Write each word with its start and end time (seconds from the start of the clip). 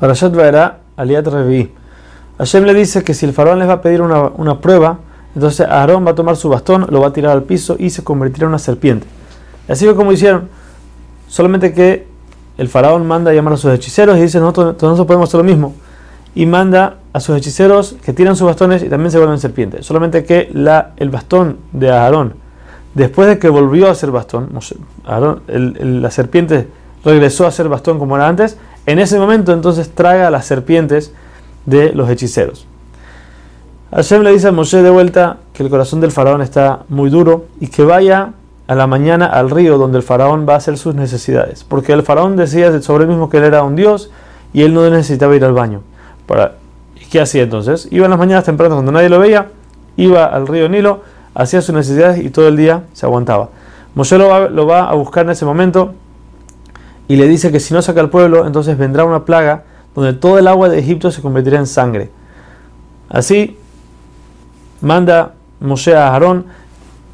Para 0.00 0.14
Shat 0.14 0.34
Vaera, 0.34 0.78
Aliat 0.96 1.26
Revi. 1.26 1.70
Hashem 2.38 2.64
le 2.64 2.72
dice 2.72 3.04
que 3.04 3.12
si 3.12 3.26
el 3.26 3.34
faraón 3.34 3.58
les 3.58 3.68
va 3.68 3.74
a 3.74 3.82
pedir 3.82 4.00
una, 4.00 4.22
una 4.22 4.58
prueba, 4.58 4.98
entonces 5.34 5.66
Aarón 5.68 6.06
va 6.06 6.12
a 6.12 6.14
tomar 6.14 6.36
su 6.36 6.48
bastón, 6.48 6.86
lo 6.88 7.02
va 7.02 7.08
a 7.08 7.12
tirar 7.12 7.32
al 7.32 7.42
piso 7.42 7.76
y 7.78 7.90
se 7.90 8.02
convertirá 8.02 8.44
en 8.44 8.48
una 8.48 8.58
serpiente. 8.58 9.06
Así 9.68 9.84
fue 9.84 9.94
como 9.94 10.10
hicieron. 10.10 10.48
Solamente 11.28 11.74
que 11.74 12.06
el 12.56 12.68
faraón 12.68 13.06
manda 13.06 13.30
a 13.30 13.34
llamar 13.34 13.52
a 13.52 13.56
sus 13.58 13.72
hechiceros 13.72 14.16
y 14.16 14.22
dice, 14.22 14.40
nosotros, 14.40 14.74
nosotros 14.80 15.06
podemos 15.06 15.28
hacer 15.28 15.38
lo 15.38 15.44
mismo. 15.44 15.74
Y 16.34 16.46
manda 16.46 16.96
a 17.12 17.20
sus 17.20 17.36
hechiceros 17.36 17.96
que 18.02 18.14
tiran 18.14 18.36
sus 18.36 18.46
bastones 18.46 18.82
y 18.82 18.88
también 18.88 19.10
se 19.10 19.18
vuelven 19.18 19.38
serpientes. 19.38 19.84
Solamente 19.84 20.24
que 20.24 20.48
la, 20.52 20.92
el 20.96 21.10
bastón 21.10 21.58
de 21.72 21.90
Aarón, 21.90 22.34
después 22.94 23.28
de 23.28 23.38
que 23.38 23.50
volvió 23.50 23.90
a 23.90 23.94
ser 23.94 24.10
bastón, 24.10 24.48
Aarón, 25.04 25.42
la 25.46 26.10
serpiente 26.10 26.68
regresó 27.04 27.46
a 27.46 27.50
ser 27.50 27.68
bastón 27.68 27.98
como 27.98 28.16
era 28.16 28.26
antes, 28.28 28.56
en 28.86 28.98
ese 28.98 29.18
momento 29.18 29.52
entonces 29.52 29.90
traga 29.90 30.28
a 30.28 30.30
las 30.30 30.46
serpientes 30.46 31.12
de 31.66 31.92
los 31.92 32.08
hechiceros. 32.10 32.66
Hashem 33.92 34.22
le 34.22 34.32
dice 34.32 34.48
a 34.48 34.52
Moshe 34.52 34.82
de 34.82 34.90
vuelta 34.90 35.38
que 35.52 35.62
el 35.62 35.70
corazón 35.70 36.00
del 36.00 36.12
faraón 36.12 36.42
está 36.42 36.80
muy 36.88 37.10
duro 37.10 37.46
y 37.60 37.66
que 37.66 37.84
vaya 37.84 38.32
a 38.68 38.74
la 38.76 38.86
mañana 38.86 39.26
al 39.26 39.50
río 39.50 39.78
donde 39.78 39.98
el 39.98 40.04
faraón 40.04 40.46
va 40.48 40.54
a 40.54 40.56
hacer 40.58 40.78
sus 40.78 40.94
necesidades. 40.94 41.64
Porque 41.64 41.92
el 41.92 42.04
faraón 42.04 42.36
decía 42.36 42.80
sobre 42.82 43.04
él 43.04 43.10
mismo 43.10 43.28
que 43.28 43.38
él 43.38 43.44
era 43.44 43.64
un 43.64 43.74
dios 43.74 44.10
y 44.52 44.62
él 44.62 44.72
no 44.72 44.88
necesitaba 44.88 45.34
ir 45.34 45.44
al 45.44 45.52
baño. 45.54 45.82
Para, 46.26 46.54
¿Y 46.94 47.06
qué 47.06 47.20
hacía 47.20 47.42
entonces? 47.42 47.88
Iba 47.90 48.04
en 48.04 48.10
las 48.10 48.18
mañanas 48.18 48.44
tempranas 48.44 48.76
cuando 48.76 48.92
nadie 48.92 49.08
lo 49.08 49.18
veía, 49.18 49.48
iba 49.96 50.24
al 50.24 50.46
río 50.46 50.68
Nilo, 50.68 51.00
hacía 51.34 51.60
sus 51.60 51.74
necesidades 51.74 52.24
y 52.24 52.30
todo 52.30 52.46
el 52.46 52.56
día 52.56 52.84
se 52.92 53.06
aguantaba. 53.06 53.48
Moshe 53.96 54.16
lo 54.16 54.28
va, 54.28 54.48
lo 54.48 54.66
va 54.66 54.88
a 54.88 54.94
buscar 54.94 55.24
en 55.24 55.30
ese 55.30 55.44
momento 55.44 55.94
y 57.10 57.16
le 57.16 57.26
dice 57.26 57.50
que 57.50 57.58
si 57.58 57.74
no 57.74 57.82
saca 57.82 58.00
al 58.00 58.08
pueblo, 58.08 58.46
entonces 58.46 58.78
vendrá 58.78 59.04
una 59.04 59.24
plaga 59.24 59.64
donde 59.96 60.12
todo 60.12 60.38
el 60.38 60.46
agua 60.46 60.68
de 60.68 60.78
Egipto 60.78 61.10
se 61.10 61.20
convertirá 61.20 61.58
en 61.58 61.66
sangre. 61.66 62.08
Así 63.08 63.56
manda 64.80 65.34
Moshe 65.58 65.92
a 65.92 66.12
Aarón 66.12 66.44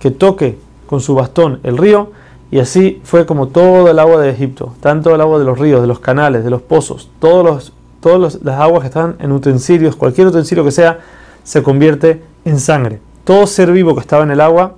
que 0.00 0.10
toque 0.10 0.58
con 0.88 1.00
su 1.00 1.14
bastón 1.14 1.60
el 1.62 1.78
río, 1.78 2.10
y 2.50 2.58
así 2.58 3.00
fue 3.04 3.24
como 3.24 3.46
todo 3.46 3.88
el 3.88 4.00
agua 4.00 4.20
de 4.20 4.30
Egipto, 4.30 4.74
tanto 4.80 5.14
el 5.14 5.20
agua 5.20 5.38
de 5.38 5.44
los 5.44 5.60
ríos, 5.60 5.80
de 5.80 5.86
los 5.86 6.00
canales, 6.00 6.42
de 6.42 6.50
los 6.50 6.60
pozos, 6.60 7.08
todos 7.20 7.44
los, 7.44 7.72
todas 8.00 8.42
las 8.42 8.60
aguas 8.60 8.80
que 8.80 8.88
están 8.88 9.14
en 9.20 9.30
utensilios, 9.30 9.94
cualquier 9.94 10.26
utensilio 10.26 10.64
que 10.64 10.72
sea, 10.72 10.98
se 11.44 11.62
convierte 11.62 12.20
en 12.44 12.58
sangre. 12.58 12.98
Todo 13.22 13.46
ser 13.46 13.70
vivo 13.70 13.94
que 13.94 14.00
estaba 14.00 14.24
en 14.24 14.32
el 14.32 14.40
agua 14.40 14.74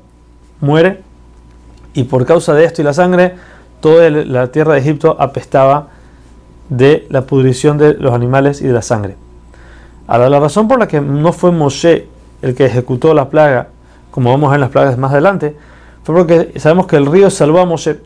muere, 0.61 1.01
y 1.95 2.05
por 2.05 2.27
causa 2.27 2.53
de 2.53 2.67
esto 2.67 2.83
y 2.83 2.85
la 2.85 2.93
sangre, 2.93 3.37
toda 3.81 4.11
la 4.11 4.49
tierra 4.49 4.75
de 4.75 4.81
Egipto 4.81 5.17
apestaba 5.19 5.89
de 6.69 7.07
la 7.11 7.23
pudrición 7.23 7.79
de 7.79 7.95
los 7.95 8.13
animales 8.13 8.61
y 8.61 8.67
de 8.67 8.73
la 8.73 8.83
sangre. 8.83 9.17
Ahora, 10.07 10.29
la 10.29 10.41
razón 10.41 10.69
por 10.69 10.79
la 10.79 10.89
que 10.89 11.01
no 11.01 11.33
fue 11.33 11.53
Moshe 11.53 12.07
el 12.43 12.55
que 12.55 12.67
ejecutó 12.67 13.15
la 13.15 13.29
plaga, 13.29 13.69
como 14.11 14.31
vamos 14.31 14.49
a 14.49 14.51
ver 14.53 14.57
en 14.57 14.61
las 14.63 14.71
plagas 14.71 14.99
más 14.99 15.13
adelante, 15.13 15.57
fue 16.05 16.15
porque 16.15 16.59
sabemos 16.61 16.87
que 16.87 16.97
el 16.97 17.07
río 17.07 17.31
salvó 17.31 17.61
a 17.61 17.65
Moshe 17.65 17.99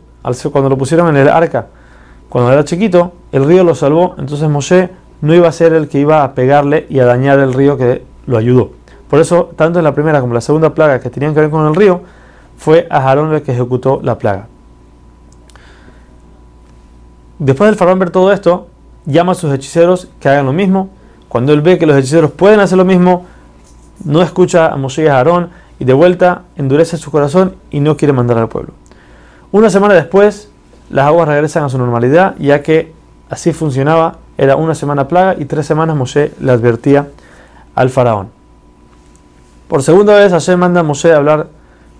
cuando 0.51 0.69
lo 0.69 0.77
pusieron 0.77 1.07
en 1.09 1.17
el 1.17 1.29
arca. 1.29 1.67
Cuando 2.29 2.51
era 2.51 2.63
chiquito, 2.63 3.13
el 3.31 3.45
río 3.45 3.63
lo 3.63 3.75
salvó, 3.75 4.15
entonces 4.17 4.49
Moshe 4.49 4.89
no 5.21 5.35
iba 5.35 5.47
a 5.47 5.51
ser 5.51 5.73
el 5.73 5.87
que 5.87 5.99
iba 5.99 6.23
a 6.23 6.33
pegarle 6.33 6.87
y 6.89 6.99
a 6.99 7.05
dañar 7.05 7.39
el 7.39 7.53
río 7.53 7.77
que 7.77 8.03
lo 8.25 8.37
ayudó. 8.37 8.71
Por 9.09 9.19
eso, 9.19 9.51
tanto 9.55 9.79
en 9.79 9.85
la 9.85 9.93
primera 9.93 10.21
como 10.21 10.31
en 10.31 10.35
la 10.35 10.41
segunda 10.41 10.73
plaga 10.73 10.99
que 10.99 11.09
tenían 11.09 11.33
que 11.33 11.41
ver 11.41 11.49
con 11.49 11.67
el 11.67 11.75
río, 11.75 12.01
fue 12.57 12.87
a 12.89 12.97
Aarón 12.97 13.33
el 13.33 13.41
que 13.41 13.51
ejecutó 13.51 13.99
la 14.01 14.17
plaga. 14.17 14.47
Después 17.41 17.71
del 17.71 17.75
faraón 17.75 17.97
ver 17.97 18.11
todo 18.11 18.31
esto, 18.31 18.67
llama 19.07 19.31
a 19.31 19.35
sus 19.35 19.51
hechiceros 19.51 20.07
que 20.19 20.29
hagan 20.29 20.45
lo 20.45 20.53
mismo. 20.53 20.91
Cuando 21.27 21.53
él 21.53 21.61
ve 21.61 21.79
que 21.79 21.87
los 21.87 21.97
hechiceros 21.97 22.29
pueden 22.29 22.59
hacer 22.59 22.77
lo 22.77 22.85
mismo, 22.85 23.25
no 24.05 24.21
escucha 24.21 24.67
a 24.67 24.77
Moshe 24.77 25.05
y 25.05 25.07
a 25.07 25.17
Aarón 25.17 25.49
y 25.79 25.85
de 25.85 25.93
vuelta 25.93 26.43
endurece 26.55 26.97
su 26.97 27.09
corazón 27.09 27.55
y 27.71 27.79
no 27.79 27.97
quiere 27.97 28.13
mandar 28.13 28.37
al 28.37 28.47
pueblo. 28.47 28.73
Una 29.51 29.71
semana 29.71 29.95
después, 29.95 30.49
las 30.91 31.07
aguas 31.07 31.27
regresan 31.27 31.63
a 31.63 31.69
su 31.69 31.79
normalidad, 31.79 32.35
ya 32.37 32.61
que 32.61 32.93
así 33.27 33.53
funcionaba, 33.53 34.17
era 34.37 34.55
una 34.55 34.75
semana 34.75 35.07
plaga 35.07 35.35
y 35.35 35.45
tres 35.45 35.65
semanas 35.65 35.95
Moshe 35.95 36.33
le 36.39 36.51
advertía 36.51 37.07
al 37.73 37.89
faraón. 37.89 38.29
Por 39.67 39.81
segunda 39.81 40.13
vez 40.13 40.31
Hashem 40.31 40.59
manda 40.59 40.81
a 40.81 40.83
Moshe 40.83 41.11
a 41.11 41.17
hablar 41.17 41.47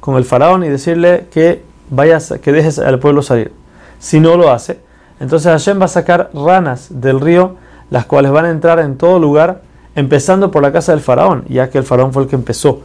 con 0.01 0.17
el 0.17 0.23
faraón 0.23 0.63
y 0.63 0.69
decirle 0.69 1.29
que 1.31 1.63
vayas, 1.89 2.31
que 2.43 2.51
dejes 2.51 2.77
al 2.77 2.99
pueblo 2.99 3.23
salir. 3.23 3.51
Si 3.97 4.19
no 4.19 4.37
lo 4.37 4.51
hace, 4.51 4.90
entonces 5.21 5.51
Hashem 5.51 5.79
va 5.79 5.85
a 5.85 5.87
sacar 5.87 6.31
ranas 6.33 6.87
del 6.89 7.19
río, 7.19 7.55
las 7.91 8.05
cuales 8.05 8.31
van 8.31 8.45
a 8.45 8.49
entrar 8.49 8.79
en 8.79 8.97
todo 8.97 9.19
lugar 9.19 9.61
empezando 9.95 10.49
por 10.49 10.63
la 10.63 10.71
casa 10.71 10.93
del 10.93 11.01
faraón, 11.01 11.43
ya 11.47 11.69
que 11.69 11.77
el 11.77 11.83
faraón 11.83 12.11
fue 12.11 12.23
el 12.23 12.29
que 12.29 12.35
empezó 12.35 12.81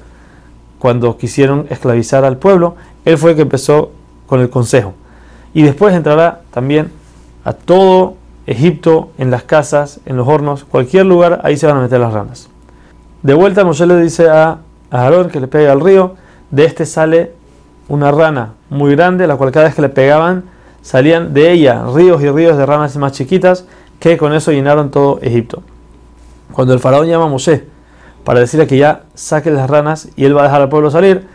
cuando 0.78 1.16
quisieron 1.16 1.66
esclavizar 1.70 2.24
al 2.24 2.36
pueblo, 2.36 2.76
él 3.04 3.16
fue 3.16 3.30
el 3.30 3.36
que 3.36 3.42
empezó 3.42 3.90
con 4.26 4.40
el 4.40 4.50
consejo. 4.50 4.92
Y 5.54 5.62
después 5.62 5.94
entrará 5.94 6.42
también 6.50 6.92
a 7.44 7.54
todo 7.54 8.16
Egipto, 8.46 9.10
en 9.18 9.30
las 9.30 9.42
casas, 9.42 10.00
en 10.04 10.16
los 10.16 10.28
hornos, 10.28 10.64
cualquier 10.64 11.06
lugar, 11.06 11.40
ahí 11.42 11.56
se 11.56 11.66
van 11.66 11.78
a 11.78 11.80
meter 11.80 11.98
las 11.98 12.12
ranas. 12.12 12.48
De 13.22 13.34
vuelta 13.34 13.64
Moshe 13.64 13.86
le 13.86 14.00
dice 14.00 14.28
a 14.28 14.58
Aarón 14.90 15.30
que 15.30 15.40
le 15.40 15.48
pegue 15.48 15.68
al 15.68 15.80
río, 15.80 16.14
de 16.50 16.64
este 16.64 16.86
sale 16.86 17.32
una 17.88 18.12
rana 18.12 18.52
muy 18.68 18.94
grande, 18.94 19.26
la 19.26 19.36
cual 19.36 19.50
cada 19.50 19.66
vez 19.66 19.74
que 19.74 19.82
le 19.82 19.88
pegaban 19.88 20.44
salían 20.86 21.34
de 21.34 21.50
ella 21.50 21.84
ríos 21.92 22.22
y 22.22 22.30
ríos 22.30 22.56
de 22.56 22.64
ranas 22.64 22.96
más 22.96 23.10
chiquitas, 23.10 23.64
que 23.98 24.16
con 24.16 24.32
eso 24.32 24.52
llenaron 24.52 24.92
todo 24.92 25.18
Egipto. 25.20 25.64
Cuando 26.52 26.74
el 26.74 26.78
faraón 26.78 27.08
llama 27.08 27.24
a 27.24 27.28
Moshe 27.28 27.64
para 28.22 28.38
decirle 28.38 28.68
que 28.68 28.76
ya 28.76 29.02
saque 29.16 29.50
las 29.50 29.68
ranas 29.68 30.10
y 30.14 30.26
él 30.26 30.36
va 30.36 30.42
a 30.42 30.44
dejar 30.44 30.62
al 30.62 30.68
pueblo 30.68 30.92
salir, 30.92 31.26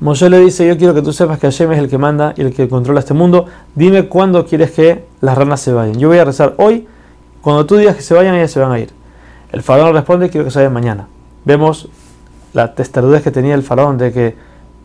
Moshe 0.00 0.28
le 0.28 0.40
dice, 0.40 0.66
yo 0.66 0.76
quiero 0.76 0.94
que 0.94 1.02
tú 1.02 1.12
sepas 1.12 1.38
que 1.38 1.46
Hashem 1.46 1.70
es 1.70 1.78
el 1.78 1.88
que 1.88 1.96
manda 1.96 2.34
y 2.36 2.40
el 2.40 2.52
que 2.52 2.68
controla 2.68 2.98
este 2.98 3.14
mundo, 3.14 3.46
dime 3.76 4.08
cuándo 4.08 4.44
quieres 4.46 4.72
que 4.72 5.04
las 5.20 5.38
ranas 5.38 5.60
se 5.60 5.72
vayan. 5.72 5.96
Yo 6.00 6.08
voy 6.08 6.18
a 6.18 6.24
rezar 6.24 6.54
hoy, 6.58 6.88
cuando 7.40 7.66
tú 7.66 7.76
digas 7.76 7.94
que 7.94 8.02
se 8.02 8.14
vayan, 8.14 8.34
ellas 8.34 8.50
se 8.50 8.58
van 8.58 8.72
a 8.72 8.80
ir. 8.80 8.90
El 9.52 9.62
faraón 9.62 9.94
responde, 9.94 10.28
quiero 10.28 10.44
que 10.44 10.50
se 10.50 10.58
vayan 10.58 10.72
mañana. 10.72 11.06
Vemos 11.44 11.88
la 12.52 12.74
testarudez 12.74 13.22
que 13.22 13.30
tenía 13.30 13.54
el 13.54 13.62
faraón 13.62 13.96
de 13.96 14.12
que 14.12 14.34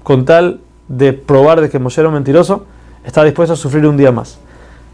con 0.03 0.23
tal 0.23 0.59
de 0.87 1.13
probar 1.13 1.61
de 1.61 1.71
que 1.71 1.79
Moshe 1.79 1.99
era 1.99 2.09
un 2.09 2.13
mentiroso, 2.13 2.65
está 3.03 3.23
dispuesto 3.23 3.53
a 3.53 3.57
sufrir 3.57 3.85
un 3.85 3.97
día 3.97 4.11
más. 4.11 4.39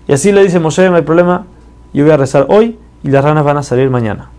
Y 0.07 0.13
así 0.13 0.31
le 0.31 0.43
dice 0.43 0.59
Moshe, 0.59 0.89
no 0.89 0.95
hay 0.95 1.01
problema, 1.01 1.45
yo 1.93 2.03
voy 2.03 2.13
a 2.13 2.17
rezar 2.17 2.45
hoy 2.49 2.77
y 3.03 3.09
las 3.09 3.23
ranas 3.23 3.43
van 3.43 3.57
a 3.57 3.63
salir 3.63 3.89
mañana. 3.89 4.29